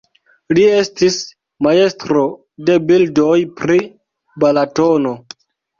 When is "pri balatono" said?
3.61-5.19